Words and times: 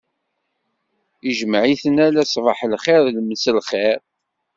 Ijmeɛ-iten 1.29 1.95
ala 2.05 2.23
sbaḥ 2.33 2.59
lxir 2.73 3.03
d 3.15 3.17
mselxir. 3.23 3.99